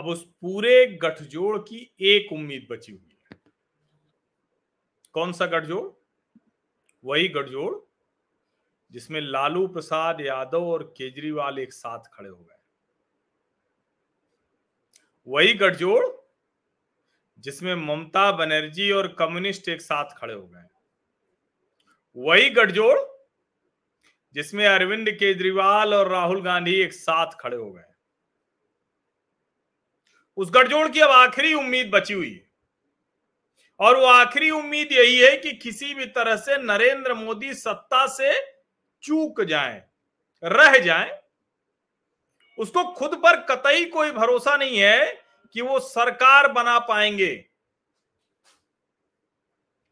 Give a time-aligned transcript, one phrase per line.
[0.00, 3.40] अब उस पूरे गठजोड़ की एक उम्मीद बची हुई है।
[5.12, 5.88] कौन सा गठजोड़?
[7.04, 7.74] वही गठजोड़
[8.92, 12.56] जिसमें लालू प्रसाद यादव और केजरीवाल एक साथ खड़े हो गए।
[15.26, 16.04] वही गठजोड़
[17.38, 20.66] जिसमें ममता बनर्जी और कम्युनिस्ट एक साथ खड़े हो गए।
[22.16, 22.98] वही गठजोड़
[24.34, 27.89] जिसमें अरविंद केजरीवाल और राहुल गांधी एक साथ खड़े हो गए।
[30.40, 32.50] उस गठजोड़ की अब आखिरी उम्मीद बची हुई है।
[33.80, 38.40] और वो आखिरी उम्मीद यही है कि किसी भी तरह से नरेंद्र मोदी सत्ता से
[39.02, 39.84] चूक जाए,
[40.44, 41.22] रह जाए,
[42.58, 47.46] उसको खुद पर कतई कोई भरोसा नहीं है कि वो सरकार बना पाएँगे।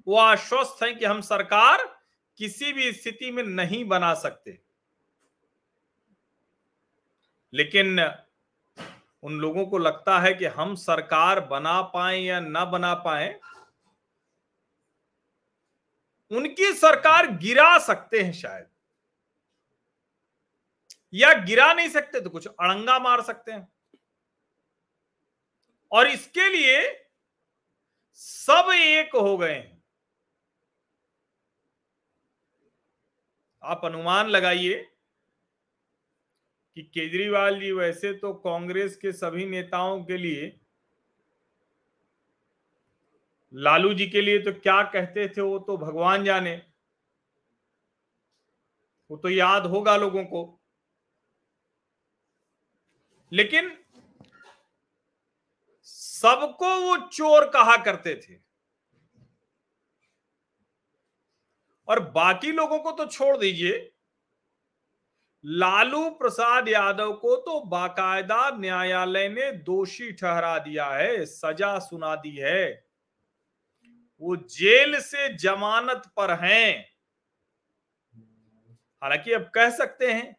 [0.07, 2.03] वो आश्वस्त है कि हम सरकार
[2.39, 4.59] किसी भी स्थिति में नहीं बना सकते।
[7.55, 8.01] लेकिन
[9.23, 13.29] उन लोगों को लगता है कि हम सरकार बना पाए या ना बना पाए,
[16.31, 18.67] उनकी सरकार गिरा सकते हैं शायद।
[21.15, 23.69] या गिरा नहीं सकते तो कुछ अड़ंगा मार सकते हैं।
[25.93, 27.07] और इसके लिए
[28.19, 29.83] सब एक हो गए हैं।
[33.63, 34.75] आप अनुमान लगाइए
[36.79, 40.61] कि केजरीवाल जी वैसे तो कांग्रेस के सभी नेताओं के लिए,
[43.55, 46.63] लालू जी के लिए तो क्या कहते थे वो तो भगवान जाने।
[49.11, 50.61] वो तो याद होगा लोगों को।
[53.33, 53.85] लेकिन
[55.83, 58.41] सबको वो चोर कहा करते थे।
[61.89, 63.95] और बाकी लोगों को तो छोड़ दीजिए।
[65.49, 72.37] लालू प्रसाद यादव को तो बाकायदा न्यायालय ने दोषी ठहरा दिया है, सजा सुना दी
[72.37, 72.85] है।
[74.21, 76.89] वो जेल से जमानत पर हैं।
[79.03, 80.37] हालाँकि अब कह सकते हैं,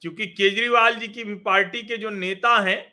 [0.00, 2.92] क्योंकि केजरीवाल जी की भी पार्टी के जो नेता हैं,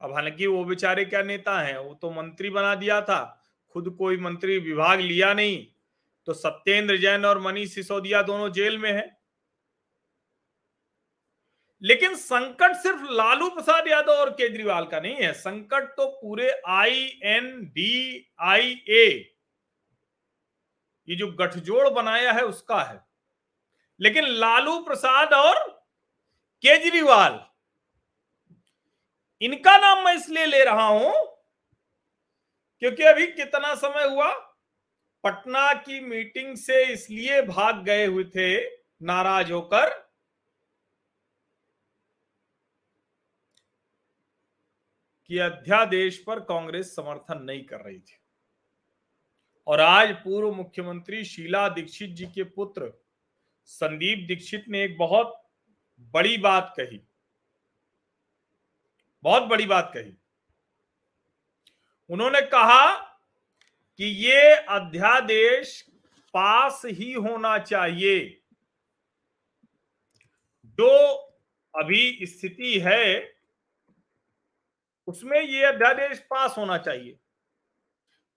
[0.00, 4.16] अब हालाँकि वो बेचारे क्या नेता हैं, वो तो मंत्री बना दिया था, खुद कोई
[4.16, 5.66] मंत्री विभाग लिया नहीं।
[6.28, 9.10] तो सत्येंद्र जैन और मनीष सिसोदिया दोनों जेल में है।
[11.82, 17.04] लेकिन संकट सिर्फ़ लालू प्रसाद यादव और केजरीवाल का नहीं है। संकट तो पूरे आई
[17.26, 19.06] एन डी आई ए
[21.08, 23.00] ये जो गठजोड़ बनाया है उसका है।
[24.00, 25.58] लेकिन लालू प्रसाद और
[26.64, 27.40] केजरीवाल,
[29.42, 31.12] इनका नाम मैं इसलिए ले रहा हूँ,
[32.82, 34.32] क्योंकि अभी कितना समय हुआ?
[35.24, 38.66] पटना की मीटिंग से इसलिए भाग गए हुए थे,
[39.02, 40.12] नाराज़ होकर।
[45.26, 48.18] कि अध्यादेश पर कांग्रेस समर्थन नहीं कर रही थी।
[49.66, 53.04] और आज पूर्व मुख्यमंत्री शीला दीक्षित जी के पुत्र
[53.64, 55.50] संदीप दीक्षित ने एक बहुत
[56.00, 57.00] बड़ी बात कही।
[59.22, 60.16] बहुत बड़ी बात कही।
[62.10, 63.11] उन्होंने कहा
[64.02, 65.86] कि ये अध्यादेश
[66.34, 68.42] पास ही होना चाहिए।
[70.64, 71.16] जो
[71.74, 73.34] अभी स्थिति है,
[75.06, 77.18] उसमें ये अध्यादेश पास होना चाहिए।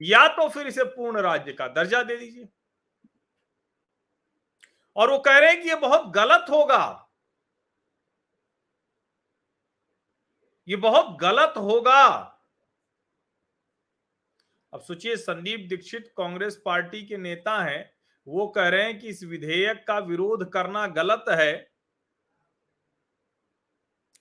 [0.02, 2.50] या तो फिर इसे पूर्ण राज्य का दर्जा दे दीजिए।
[4.96, 7.10] और वो कह रहे हैं कि ये बहुत गलत होगा।
[10.68, 12.32] ये बहुत गलत होगा।
[14.76, 17.92] अब सोचिए, संदीप दीक्षित कांग्रेस पार्टी के नेता हैं,
[18.28, 21.54] वो कह रहे हैं कि इस विधेयक का विरोध करना गलत है।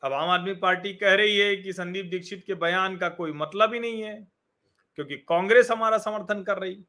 [0.03, 3.75] अब आम आदमी पार्टी कह रही है कि संदीप दीक्षित के बयान का कोई मतलब
[3.75, 4.15] ही नहीं है,
[4.95, 6.85] क्योंकि कांग्रेस हमारा समर्थन कर रही।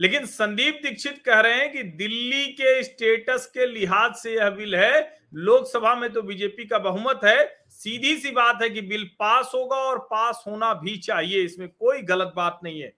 [0.00, 4.76] लेकिन संदीप दीक्षित कह रहे हैं कि दिल्ली के स्टेटस के लिहाज से यह बिल
[4.76, 9.50] है, लोकसभा में तो बीजेपी का बहुमत है सीधी सी बात है कि बिल पास
[9.54, 12.92] होगा और पास होना भी चाहिए, इसमें कोई गलत बात नहीं है।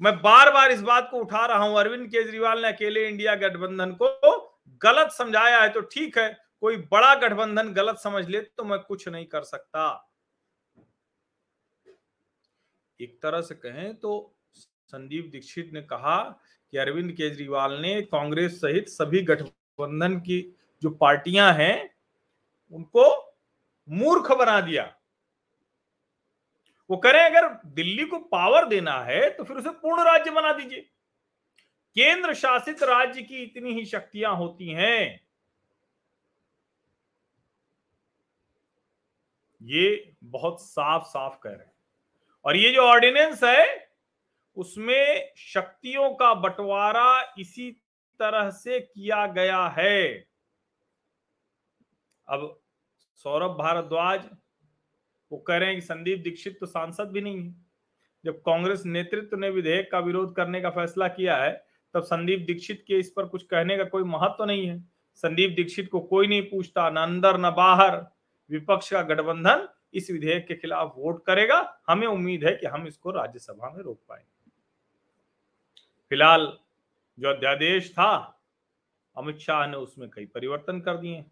[0.00, 3.92] मैं बार बार इस बात को उठा रहा हूँ, अरविंद केजरीवाल ने अकेले इंडिया गठबंधन
[3.92, 4.08] को
[4.82, 6.28] गलत समझाया है तो ठीक है,
[6.60, 9.86] कोई बड़ा गठबंधन गलत समझ ले तो मैं कुछ नहीं कर सकता।
[13.00, 14.34] एक तरह से कहें तो
[14.88, 16.18] संदीप दीक्षित ने कहा
[16.72, 20.40] कि अरविंद केजरीवाल ने कांग्रेस सहित सभी गठबंधन की
[20.82, 21.90] जो पार्टियाँ हैं,
[22.72, 23.08] उनको
[23.90, 24.96] मूर्ख बना दिया।
[26.90, 30.80] वो करें, अगर दिल्ली को पावर देना है तो फिर उसे पूर्ण राज्य बना दीजिए।
[31.96, 35.20] केंद्र शासित राज्य की इतनी ही शक्तियाँ होती हैं।
[39.62, 41.72] ये बहुत साफ़ साफ़ कह रहे हैं।
[42.44, 43.90] और ये जो ऑर्डिनेंस है,
[44.56, 47.70] उसमें शक्तियों का बंटवारा इसी
[48.18, 50.26] तरह से किया गया है।
[52.28, 52.59] अब
[53.24, 54.28] सौरभ भारद्वाज,
[55.32, 57.54] वो कह रहे हैं कि संदीप दीक्षित तो सांसद भी नहीं है।
[58.24, 61.64] जब कांग्रेस नेतृत्व ने विधेयक का विरोध करने का फैसला किया है,
[61.94, 64.80] तब संदीप दीक्षित के इस पर कुछ कहने का कोई महत्व तो नहीं है।
[65.14, 67.96] संदीप दीक्षित को कोई नहीं पूछता, न अंदर, न बाहर।
[68.50, 73.10] विपक्ष का गठबंधन इस विधेयक के खिलाफ वोट करेगा। हमें उम्मीद है कि हम इसको
[73.10, 74.50] राज्यसभा में रोक पाएँगे।
[76.10, 76.52] फ़िलहाल
[77.18, 78.42] जो अध्यादेश था,
[79.16, 81.24] अमित शाह ने उसमें कई परिवर्तन कर दिए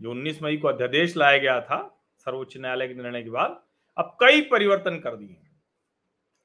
[0.00, 3.62] जो 19 मई को अध्यादेश लाया गया था, सर्वोच्च न्यायालय के निर्णय के बाद,
[3.98, 5.36] अब कई परिवर्तन कर दिए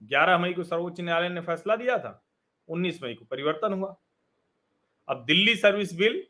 [0.02, 2.24] 11 मई को सर्वोच्च न्यायालय ने फैसला दिया था
[2.70, 3.96] 19 मई को परिवर्तन हुआ।
[5.10, 6.24] अब दिल्ली सर्विस बिल,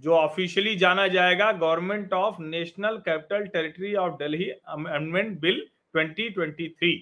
[0.00, 5.66] जो ऑफिशियली जाना जाएगा government of national capital territory of Delhi amendment bill
[5.96, 6.96] 2023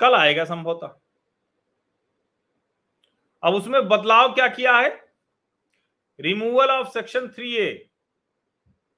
[0.00, 0.94] कल आएगा संभवतः।
[3.42, 5.09] अब उसमें बदलाव क्या किया है?
[6.20, 7.68] Removal of section three A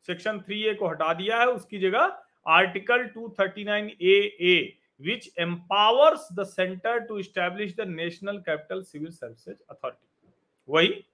[0.08, 6.26] section three A को हटा दिया है, उसकी जगह article 239 A A which empowers
[6.32, 10.32] the centre to establish the national capital civil services authority
[10.68, 11.04] वही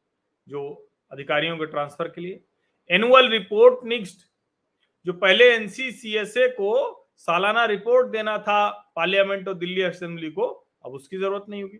[0.47, 0.63] जो
[1.13, 2.41] अधिकारियों के ट्रांसफ़र के लिए।
[2.91, 4.27] एनुअल रिपोर्ट निक्स्ट
[5.07, 6.73] जो पहले एनसीसीएसए को
[7.19, 10.47] सालाना रिपोर्ट देना था पार्लियामेंट और दिल्ली असेंबली को,
[10.85, 11.79] अब उसकी ज़रूरत नहीं होगी।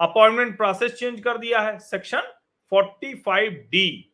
[0.00, 2.32] अपॉइंटमेंट प्रोसेस चेंज कर दिया है। सेक्शन
[2.72, 4.12] 45 डी,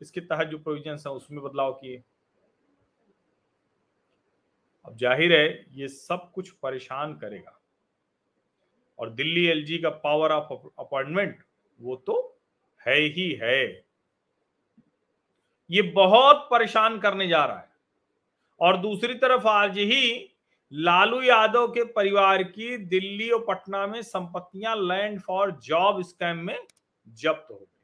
[0.00, 2.02] इसके तहत जो प्रोविज़न है, उसमें बदलाव किए।
[4.86, 7.60] अब ज़ाहिर है, ये सब कुछ परेशान करेगा।
[8.98, 11.42] और दिल्ली एलजी का पावर ऑफ़ अपॉइंटमेंट
[11.80, 12.38] वो तो
[12.86, 13.86] है ही है।
[15.70, 17.68] ये बहुत परेशान करने जा रहा है।
[18.60, 20.32] और दूसरी तरफ़ आज ही
[20.72, 26.58] लालू यादव के परिवार की दिल्ली और पटना में संपत्तियाँ लैंड फॉर जॉब स्कैम में
[27.06, 27.75] जब्त हो गई।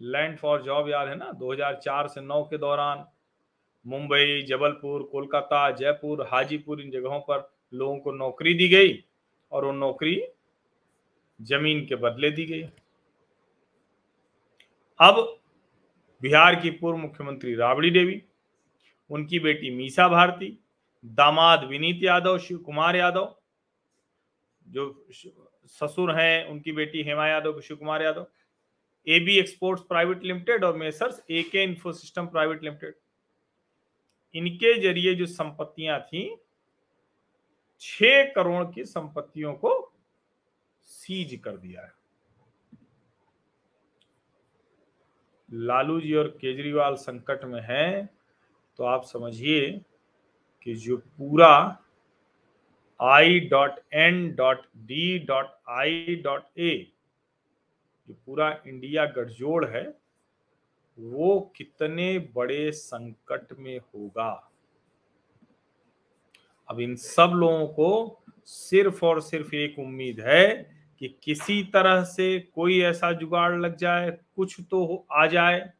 [0.00, 1.30] लैंड फॉर जॉब याद है ना?
[1.32, 3.04] 2004 से 9 के दौरान
[3.86, 9.04] मुंबई, जबलपुर, कोलकाता, जयपुर, हाजीपुर, इन जगहों पर लोगों को नौकरी दी गई
[9.52, 10.22] और वो नौकरी
[11.40, 12.62] ज़मीन के बदले दी गई।
[15.00, 15.38] अब
[16.22, 18.22] बिहार की पूर्व मुख्यमंत्री राबड़ी देवी,
[19.10, 20.58] उनकी बेटी मीसा भारती,
[21.04, 23.34] दामाद विनीत यादव शिव कुमार यादव,
[24.66, 25.06] जो
[25.68, 28.26] ससुर हैं, उनकी बेटी Hema Yadav Shiv Kumar Yadav
[29.06, 32.94] AB Exports Private Limited और Messrs A K Info System private limited
[34.34, 36.36] इनके ज़रिए जो संपत्तियाँ थी,
[37.82, 39.72] छह करोड़ की संपत्तियों को
[40.88, 41.92] सीज कर दिया है।
[45.48, 48.08] लालू जी और केजरीवाल संकट में हैं
[48.78, 49.70] तो आप समझिए
[50.62, 51.52] कि जो पूरा
[53.00, 56.70] I dot N dot D dot I dot A
[58.10, 59.82] जो पूरा इंडिया गठजोड़ है,
[60.98, 64.50] वो कितने बड़े संकट में होगा?
[66.68, 70.46] अब इन सब लोगों को सिर्फ़ और सिर्फ़ एक उम्मीद है
[70.98, 75.72] कि किसी तरह से कोई ऐसा जुगाड़ लग जाए, कुछ तो आ जाए,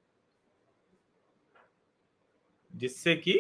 [2.75, 3.39] जिससे कि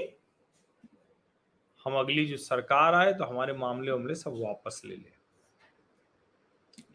[1.87, 5.20] हम अगली जो सरकार आए तो हमारे मामले उमले सब वापस ले लें।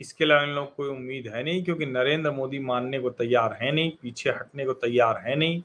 [0.02, 3.72] इसके अलावा इन लोग कोई उम्मीद है नहीं, क्योंकि नरेंद्र मोदी मानने को तैयार है
[3.72, 5.64] नहीं, पीछे हटने को तैयार है नहीं।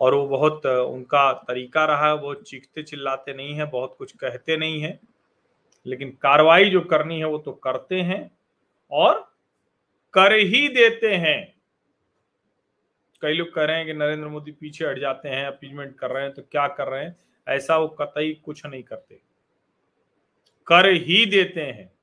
[0.00, 4.56] और वो बहुत, उनका तरीका रहा है वो चीखते चिल्लाते नहीं है, बहुत कुछ कहते
[4.56, 5.00] नहीं है।
[5.86, 8.30] लेकिन कार्रवाई जो करनी है, वो तो करते हैं
[8.90, 9.32] और
[10.12, 11.54] कर ही देते हैं।
[13.22, 16.22] कई लोग कह रहे हैं कि नरेंद्र मोदी पीछे हट जाते हैं अपीजमेंट कर रहे
[16.22, 17.16] हैं तो क्या कर रहे हैं?
[17.48, 19.20] ऐसा वो कतई कुछ नहीं करते।
[20.66, 21.95] कर ही देते हैं।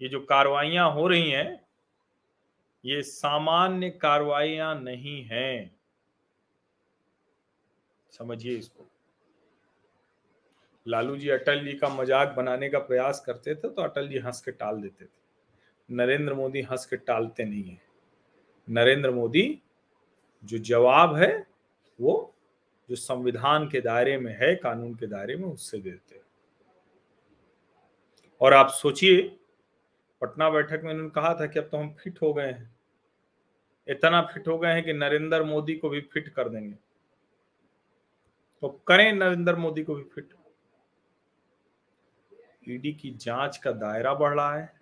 [0.00, 1.60] ये जो कार्रवाइयाँ हो रही हैं,
[2.84, 5.76] ये सामान्य कार्रवाइयाँ नहीं हैं।
[8.12, 8.86] समझिए इसको।
[10.86, 14.40] लालू जी, अटल जी का मज़ाक बनाने का प्रयास करते थे तो अटल जी हंस
[14.40, 15.22] के टाल देते थे।
[15.88, 17.80] नरेंद्र मोदी हंस के टालते नहीं है।
[18.68, 19.62] नरेंद्र मोदी
[20.44, 21.46] जो जवाब है,
[21.98, 22.34] वो
[22.88, 26.20] जो संविधान के दायरे में है, कानून के दायरे में, उससे देते
[28.40, 29.36] और आप सोचिए
[30.24, 32.70] पटना बैठक में उन्होंने कहा था कि अब तो हम फिट हो गए हैं।
[33.88, 36.74] इतना फिट हो गए हैं कि नरेंद्र मोदी को भी फिट कर देंगे।
[38.62, 40.32] तो करें नरेंद्र मोदी को भी फिट।
[42.68, 44.72] ईडी की जाँच का दायरा बढ़ रहा है,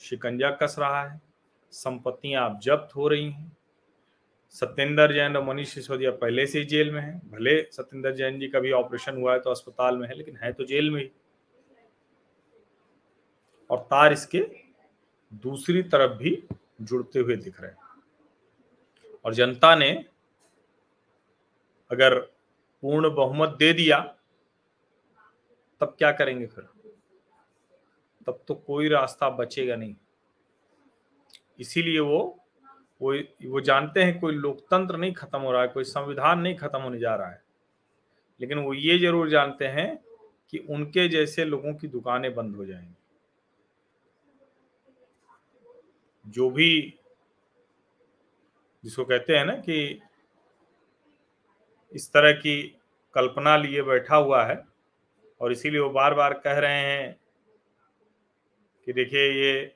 [0.00, 1.20] शिकंजा कस रहा है,
[1.72, 3.56] संपत्तियाँ अब जब्त हो रही हैं।
[4.54, 8.48] सत्येंद्र जैन और मनीष सिसोदिया पहले से ही जेल में है। भले सत्येंद्र जैन जी
[8.48, 11.10] का भी ऑपरेशन हुआ है तो अस्पताल में है, लेकिन है तो जेल में ही।
[13.72, 14.38] और तार इसके
[15.34, 16.42] दूसरी तरफ़ भी
[16.82, 17.78] जुड़ते हुए दिख रहे हैं।
[19.24, 20.04] और जनता ने
[21.90, 22.18] अगर
[22.82, 24.00] पूर्ण बहुमत दे दिया,
[25.80, 26.64] तब क्या करेंगे फिर?
[28.26, 29.94] तब तो कोई रास्ता बचेगा नहीं।
[31.58, 32.38] इसीलिए वो
[33.02, 33.14] वो
[33.50, 36.98] वो जानते हैं कोई लोकतंत्र नहीं खत्म हो रहा है, कोई संविधान नहीं खत्म होने
[36.98, 37.42] जा रहा है।
[38.40, 40.04] लेकिन वो ये ज़रूर जानते हैं
[40.50, 42.94] कि उनके जैसे लोगों की दुकानें बंद हो जाएँगी।
[46.24, 46.98] जो भी
[48.84, 50.00] जिसको कहते हैं ना कि
[51.94, 52.62] इस तरह की
[53.14, 54.62] कल्पना लिए बैठा हुआ है
[55.40, 57.16] और इसीलिए वो बार बार कह रहे हैं
[58.86, 59.74] कि देखिए ये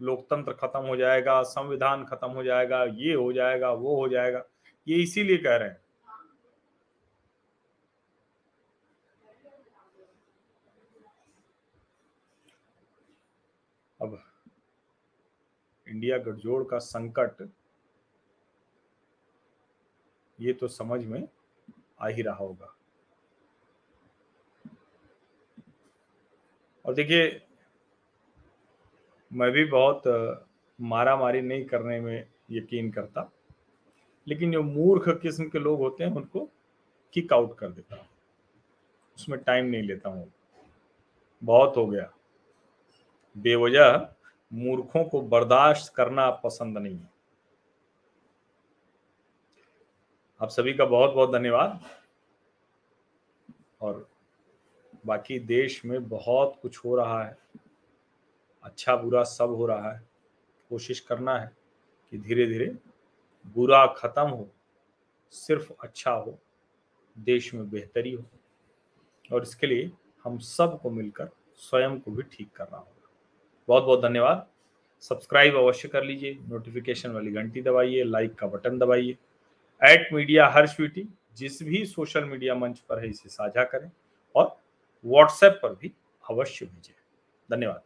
[0.00, 4.42] लोकतंत्र खत्म हो जाएगा, संविधान खत्म हो जाएगा, ये हो जाएगा, वो हो जाएगा,
[4.86, 5.78] ये इसीलिए कह रहे हैं
[14.00, 14.18] अब
[15.90, 17.48] इंडिया गठजोड़ का संकट,
[20.38, 21.26] ये तो समझ में
[22.00, 22.74] आ ही रहा होगा।
[26.84, 27.40] और देखिए,
[29.30, 30.02] मैं भी बहुत
[30.78, 33.30] मारा मारी नहीं करने में यकीन करता,
[34.26, 36.48] लेकिन जो मूर्ख किस्म के लोग होते हैं, उनको
[37.14, 38.06] किक आउट कर देता हूँ।
[39.16, 40.32] उसमें टाइम नहीं लेता हूँ।
[41.42, 42.10] बहुत हो गया।
[43.36, 43.96] बेवजह
[44.52, 47.10] मूर्खों को बर्दाश्त करना पसंद नहीं है।
[50.42, 51.80] आप सभी का बहुत बहुत धन्यवाद।
[53.80, 54.10] और
[55.06, 57.38] बाकी देश में बहुत कुछ हो रहा है।
[58.62, 60.08] अच्छा बुरा सब हो रहा है।
[60.68, 61.56] कोशिश करना है
[62.10, 62.78] कि धीरे धीरे
[63.46, 64.50] बुरा खत्म हो,
[65.30, 66.38] सिर्फ़ अच्छा हो,
[67.18, 68.24] देश में बेहतरी हो।
[69.32, 69.92] और इसके लिए
[70.24, 72.99] हम सबको मिलकर स्वयं को भी ठीक करना होगा।
[73.70, 74.46] बहुत बहुत धन्यवाद।
[75.02, 79.16] सब्सक्राइब अवश्य कर लीजिए नोटिफिकेशन वाली घंटी दबाइए लाइक का बटन दबाइए।
[79.82, 83.90] एट मीडिया हर स्वीटी जिस भी सोशल मीडिया मंच पर है, इसे साझा करें
[84.34, 84.56] और
[85.04, 85.92] व्हाट्सएप पर भी
[86.30, 86.94] अवश्य भेजें।
[87.50, 87.82] धन्यवाद।